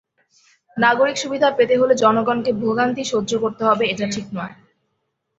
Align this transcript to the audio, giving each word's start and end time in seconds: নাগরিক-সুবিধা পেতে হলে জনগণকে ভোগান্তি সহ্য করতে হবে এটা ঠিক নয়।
নাগরিক-সুবিধা 0.77 1.49
পেতে 1.57 1.75
হলে 1.77 1.93
জনগণকে 1.95 2.51
ভোগান্তি 2.61 3.03
সহ্য 3.03 3.31
করতে 3.39 3.63
হবে 3.65 3.83
এটা 3.87 4.05
ঠিক 4.11 4.25
নয়। 4.33 4.53